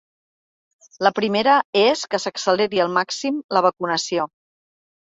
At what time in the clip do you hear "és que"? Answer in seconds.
1.83-2.21